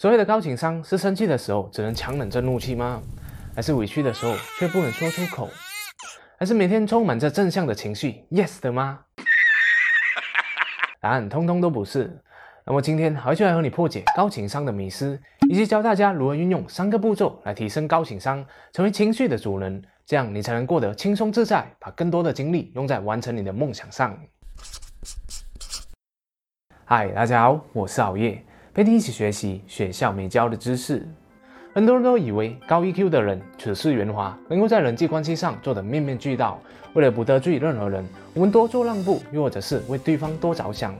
[0.00, 3.02] 所谓的高情商，是生气的时候只能强忍着怒气吗？
[3.54, 5.46] 还是委屈的时候却不能说出口？
[6.38, 9.00] 还是每天充满着正向的情绪，yes 的吗？
[11.02, 12.18] 答案通通都不是。
[12.64, 18.42] 那么今天，还就来和你破解高情商的迷思，以及教大家如何运用三个步骤来提升高情商，
[18.72, 24.18] 成为情绪的主人，这样你才能过得轻松自在，把更多的精力用在完成你的梦想上。
[26.86, 28.42] 嗨，大家好，我是熬夜，
[28.72, 31.06] 陪你一起学习学校没教的知识。
[31.74, 36.60] 很多人都以为高 EQ 的人处事圆滑，能够在人际关系上做得面面俱到。
[36.94, 38.04] 为了不得罪任何人，
[38.34, 40.94] 我们多做让步，又或者是为对方多着想。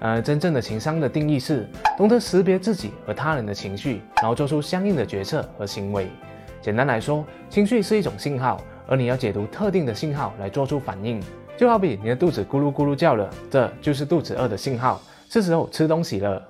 [0.00, 1.66] 而真正的情商的定义是
[1.96, 6.08] 懂得识别自己和他人的情绪，然后做出相应的决策和行为。
[6.60, 11.22] 简单来说，情绪是一种信号，而你要解读特定的信号来做出反应。
[11.56, 15.00] 就好比你的肚子咕噜咕噜叫了，这就是肚子饿的信号，
[15.30, 16.42] 是时候吃东西了。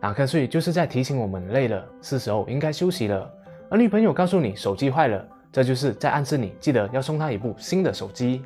[0.00, 3.28] 打瞌睡就是在提醒我们累了，是时候应该休息了。
[3.68, 8.42] 而女朋友告诉你手机坏了，这就是在暗示你记得要送她一部新的手机。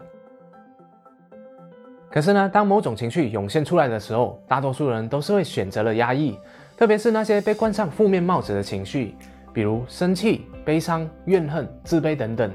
[2.11, 6.39] 可是呢，当某种情绪涌现出来的时候，大多数人都是会选择了压抑，
[6.77, 9.14] 特别是那些被冠上负面帽子的情绪，
[9.53, 12.50] 比如生气、悲伤、怨恨、自卑等等，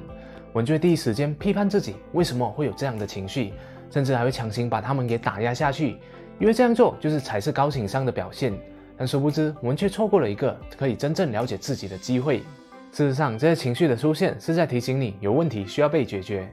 [0.53, 3.53] 我们就会第一时间批判自己为什么会有这样的情绪，
[3.91, 5.97] 甚至还会强行把他们给打压下去，
[6.39, 8.53] 因为这样做就是才是高情商的表现。
[8.97, 12.39] 但殊不知，我们却错过了一个可以真正了解自己的机会。
[12.91, 16.49] 事实上，这些情绪的出现是在提醒你有问题需要被解决。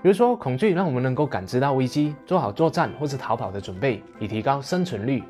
[0.00, 5.22] 比如说，恐惧让我们能够感知到危机，做好作战或是逃跑的准备，以提高生存率；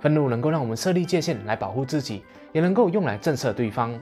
[0.00, 3.94] 愤怒能够让我们设立界限来保护自己，也能够用来震慑对方。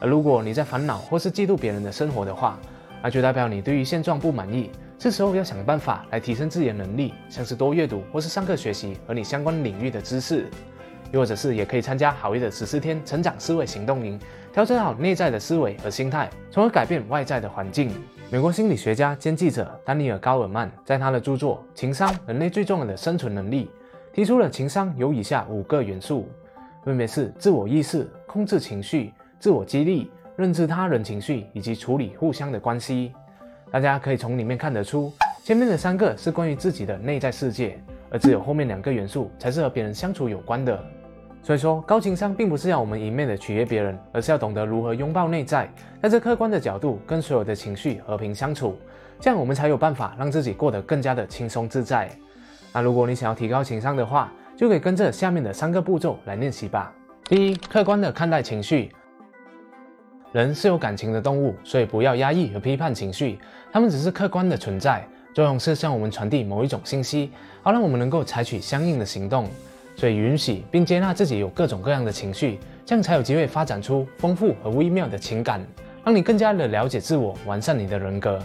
[0.00, 2.58] 而如果你在烦恼或是嫉妒别人的生活的话，
[3.00, 4.72] 那就代表你对于现状不满意。
[4.98, 10.46] 这时候要想办法来提升自己的能力，像是多阅读或是上课学习和你相关领域的知识。
[11.12, 14.18] 又或者是也可以参加好一的十四天成长思维行动营，
[14.52, 17.90] 调整好内在的思维和心态，从而改变外在的环境。
[18.30, 23.70] 美国心理学家兼记者丹尼尔·高尔曼在他的著作《情商：人类最重要的生存能力》
[24.14, 26.28] 提出了情商有以下五个元素，
[26.84, 33.14] 分别是自我意识、控制情绪、自我激励、认知他人情绪以及处理互相的关系。
[33.70, 35.10] 大家可以从里面看得出，
[35.42, 40.78] 前面的三个是关于自己的内在世界，而只有后面两个元素才是和别人相处有关的。
[41.48, 45.66] 所以说，高情商并不是要我们一昧的取悦别人，而是要懂得如何拥抱内在，
[46.02, 48.76] 在这客观的角度跟所有的情绪和平相处，
[49.18, 52.10] 这样我们才有办法让自己过得更加的轻松自在。
[52.70, 56.92] 那如果你想要提高情商的话，就可以跟着下面的三个步骤来练习吧。
[57.24, 58.92] 第一，客观的看待情绪。
[60.32, 63.38] 人是有感情的动物，所以不要压抑和批判情绪，
[63.72, 67.32] 它们只是客观的存在，作用是向我们传递某一种信息，
[67.62, 69.48] 好让我们能够采取相应的行动。
[69.98, 75.60] 所以，允许并接纳自己有各种各样的情绪，这样才有机会发展出丰富和微妙的情感，
[76.04, 78.40] 让你更加的了解自我，完善你的人格。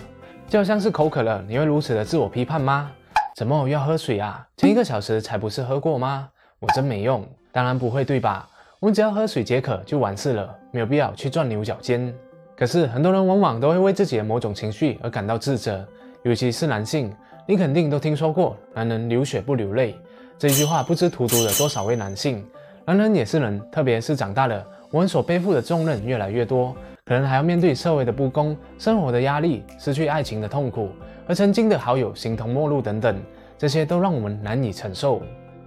[0.47, 2.89] 就好像是口渴了，你会如此的自我批判吗？
[3.35, 4.43] 怎么要喝水啊？
[4.57, 6.27] 前一个小时才不是喝过吗？
[6.57, 7.23] 我真没用。
[7.51, 8.49] 当然不会，对吧？
[8.79, 12.11] 我们只要喝水解渴就完事了，没有必要去钻牛角尖。
[12.57, 15.87] 可是很多人往往都会为自己的某种情绪而感到自责，
[16.23, 17.13] 尤其是男性，
[17.45, 19.95] 你肯定都听说过“男人流血不流泪”。
[20.43, 22.45] 这句话不知荼毒了多少位男性。
[22.83, 24.61] 男人也是人，特别是长大了，
[24.91, 30.89] 我们所背负的重任越来越多，可能还要面对社会的不公、生活的压力、失去爱情的痛苦，
[31.25, 33.15] 和曾经的好友形同陌路等等，
[33.57, 35.21] 这些都让我们难以承受。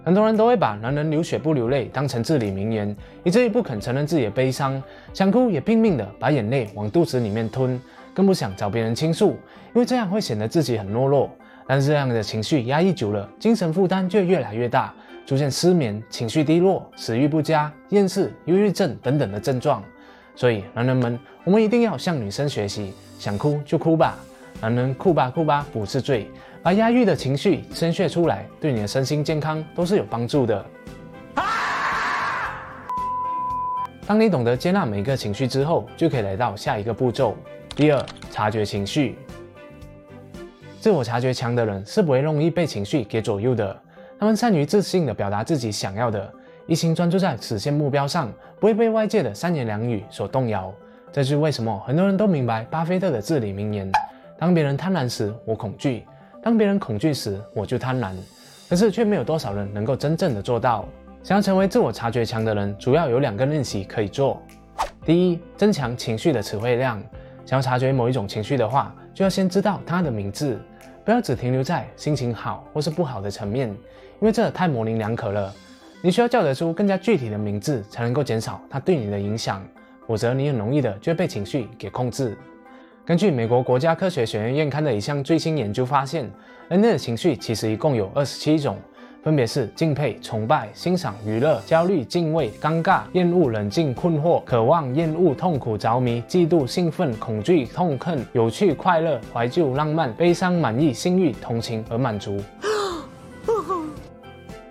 [0.05, 4.79] 很多人都会把“男人流血不流泪”当成至理名言，以至于不肯承认自己的悲伤，
[5.11, 7.81] 想哭也拼命的把眼泪往肚子里面吞，
[8.13, 9.29] 更不想找别人倾诉，
[9.73, 11.31] 因为这样会显得自己很懦弱。
[11.67, 14.93] 但是这样的情绪压抑久了，精神负担就越来越大，
[15.25, 19.83] 出现失眠、情绪低落、食欲不佳、厌世、忧郁症等等的症状。
[20.33, 24.17] 所以，男人们，我们一定要向女生学习，想哭就哭吧，
[24.61, 26.31] 男人哭吧哭吧不是罪，
[26.63, 30.65] 把压抑的情绪宣泄出来，对你的身心健康都是有帮助的。
[34.05, 37.35] 当你懂得接纳每一个情绪之后，就可以来到下一个步骤。
[37.75, 39.17] 第二，察觉情绪。
[40.87, 43.77] 自我察觉强的人是不会容易被情绪给左右的，
[44.17, 46.33] 他们善于自信地表达自己想要的，
[46.65, 50.73] 一心专注在实现目标上，不会被外界的三言两语所动摇。
[51.11, 53.91] 这是为什么很多人都明白巴菲特的至理名言：
[54.39, 56.05] 当别人贪婪时，我恐惧；
[56.41, 58.13] 当别人恐惧时，我就贪婪。
[58.69, 60.85] 可是却没有多少人能够真正的做到。
[61.21, 64.41] 想要成为自我察觉强的人，主要有两个练习可以做。
[65.03, 67.03] 第一，增强情绪的词汇量。
[67.45, 70.59] 想要察觉某一种情绪的话，就要先知道它的名字，
[71.07, 75.55] 不要只停留在心情好或是不好的层面，因为这太模棱两可了。
[76.01, 79.65] 你需要叫得出更加具体的名字，才能够减少它对你的影响，
[80.05, 82.37] 否则你很容易的就会被情绪给控制。
[83.05, 86.29] 根据美国国家科学学院院刊的一项最新研究发现，
[86.67, 88.77] 人类的情绪其实一共有二十七种，
[89.23, 102.41] 分别是敬佩、崇拜、欣赏、娱乐、焦虑、敬畏、尴尬、厌恶、冷静、困惑、渴望、厌恶、痛苦、着迷、嫉妒、兴奋、恐惧、痛恨、有趣、快乐、怀旧、浪漫、悲伤、满意、性欲、同情和满足。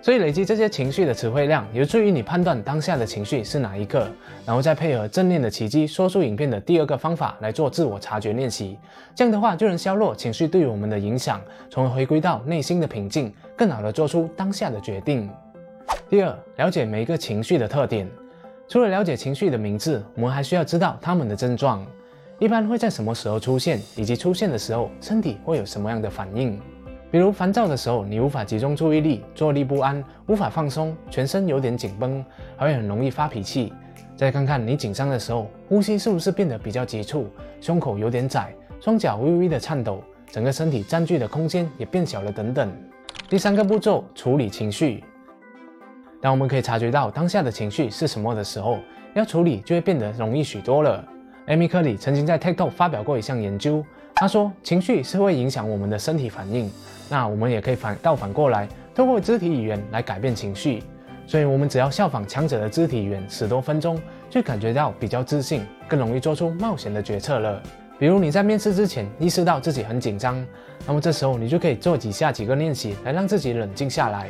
[0.07, 4.09] 所以累积这些情绪的词汇量，有助于你判断当下的情绪是哪一个，
[4.45, 8.79] 然后再配合正念的奇迹说出影片的第二个方法来做自我察觉练习。
[9.13, 15.29] 这样的话就能削弱情绪对于我们的影响，从而回归到内心的平静，更好的做出当下的决定。
[16.07, 18.09] 第二，了解每一个情绪的特点。
[18.69, 21.85] 除了了解情绪的名字，我们还需要知道它们的症状，
[22.39, 26.57] 一般会在什么时候出现，以及出现的时候身体会有什么样的反应。
[27.09, 32.23] 比如烦躁的时候，你无法集中注意力，坐立不安，无法放松，全身有点紧绷，
[32.57, 33.71] 还会很容易发脾气。
[34.15, 37.29] 再看看你紧张的时候，呼吸是不是变得比较急促，
[37.61, 42.69] 胸口有点窄，双脚微微的颤抖，整个身体占据的空间也变小了等等。
[43.29, 45.03] 第三个步骤，处理情绪。
[46.19, 48.79] 当我们可以察觉到当下的情绪是什么的时候，
[49.13, 51.07] 要处理就会变得容易许多了。
[51.45, 56.69] 艾米·克里曾经在 TikTok 发表过一项研究，他说情绪是会影响我们的身体反应。
[57.09, 60.83] 那我们也可以反倒反过来，通过肢体语言来改变情绪。
[61.25, 67.61] 所以，我们只要效仿强者的肢体语言十多分钟，就感觉到比较自信，更容易做出冒险的决策了。
[67.99, 70.45] 比如你在面试之前意识到自己很紧张，
[70.85, 74.29] 那么这时候你就可以做几下几个练习，来让自己冷静下来。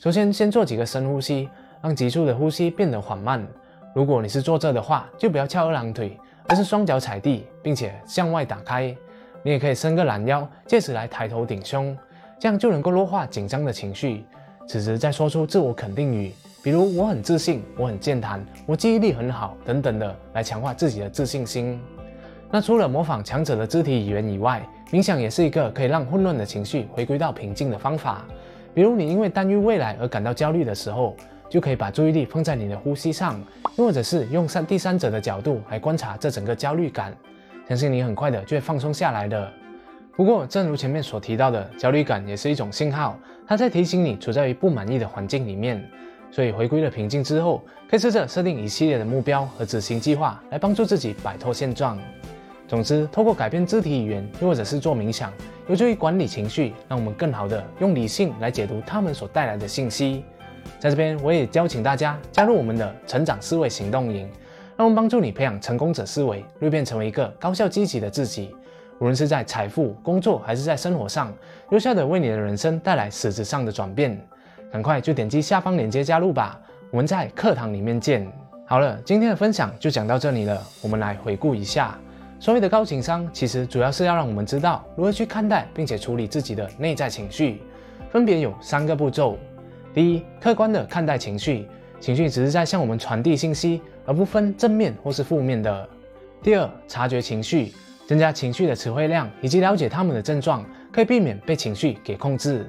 [0.00, 1.46] 首先，先做几个深呼吸，
[1.82, 3.46] 让急促的呼吸变得缓慢。
[3.94, 6.16] 如果你是坐着的话，就不要翘二郎腿，
[6.48, 8.96] 而是双脚踩地，并且向外打开。
[9.42, 11.94] 你也可以伸个懒腰，借此来抬头顶胸。
[12.40, 14.24] 这样就能够弱化紧张的情绪，
[14.66, 16.32] 此时再说出自我肯定语，
[16.62, 21.78] 比如我很自信，我很健谈，我记忆力很好等等的，来强化自己的自信心。
[22.50, 28.24] 那除了模仿强者的肢体语言以外，冥想也是一个可以让混乱的情绪回归到平静的方法。
[28.72, 31.14] 比如你因为担忧未来而感到焦虑的时候，
[31.50, 33.38] 就可以把注意力放在你的呼吸上，
[33.76, 37.14] 又或者是用三第三者的角度来观察这整个焦虑感，
[37.68, 39.52] 相信你很快的就会放松下来的。
[40.16, 45.82] 不过，正如前面所提到的，焦虑感也是一种信号，它在提醒你处在于不满意的环境里面。
[46.30, 51.98] 所以，回归了平静之后，可以试着设定一系列的目标和执行计划，来帮助自己摆脱现状。
[52.68, 55.32] 总之，透过改变肢体语言，又或者是做冥想，
[55.68, 60.22] 有助于管理情绪，让我们更好的用理性来解读他们所带来的信息。
[60.78, 64.28] 在这边，我也邀请大家加入我们的成长思维行动营，
[64.76, 68.54] 让我们帮助你培养成功者思维，蜕变成为一个高效积极的自己。
[69.00, 71.32] 无论是在财富、工作还是在生活上，
[71.70, 74.20] 有效的为你的人生带来实质上的转变，
[74.70, 76.60] 赶快就点击下方链接加入吧！
[76.90, 78.30] 我们在课堂里面见。
[78.66, 80.62] 好了，今天的分享就讲到这里了。
[80.82, 81.98] 我们来回顾一下，
[82.38, 87.62] 所谓的高情商，其实主要是要让我们知道如何去看待并且处理自己的内在情绪，
[88.10, 89.38] 分别有三个步骤。
[89.94, 91.66] 第一，客观的看待情绪，
[92.00, 95.88] 情绪只是在向我们传递信息，而不分正面或是负面的。
[96.42, 97.72] 第二，察觉情绪。
[98.10, 102.68] 增加情绪的词汇量，以及了解他们的症状，可以避免被情绪给控制。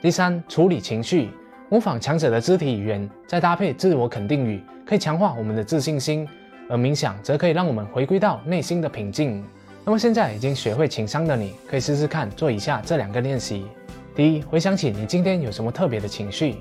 [0.00, 1.30] 第三，处理情绪，
[1.68, 6.28] 模仿强者的肢体语言，再搭配自我肯定语，可以强化我们的自信心。
[6.68, 9.44] 而冥想则可以让我们回归到内心的平静。
[9.84, 13.66] 那么现在已经学会情商的你，可以试试看做以下这两个练习：
[14.14, 16.54] 第一，回想起你今天有什么特别的情绪，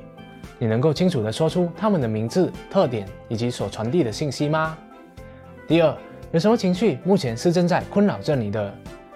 [0.57, 4.75] 你能够清楚地说出他们的名字、特点以及所传递的信息吗？
[5.67, 5.95] 第二。
[6.33, 8.73] 有什么情绪目前是正在困扰着你的？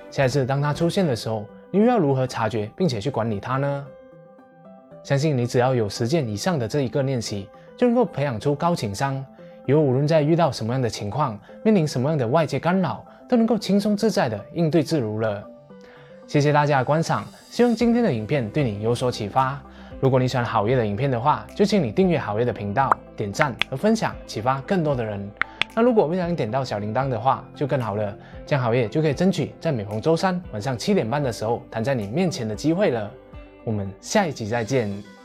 [0.09, 3.85] 下一次当它出现的时候，你又要如何察觉并且去管理它呢？
[5.03, 9.23] 相信你只要有实践以上的这一个练习，就能够培养出高情商，
[9.65, 15.43] 以后无论在遇到什么样的情况，面临什么样的外界干扰，都能够轻松自在的应对自如了。
[16.27, 19.61] 谢谢大家的观赏，希望今天的影片对你有所启发。
[19.99, 25.29] 如果你喜欢好业的影片的话，就请你订阅好业的频道，点赞和分享，启发更多的人。
[25.73, 33.09] 那如果不想点到小铃铛的话，就更好了，这样好业就可以争取在每逢周三晚上七点半的时候弹在你面前的机会了。
[33.63, 35.20] 我们下一集再见。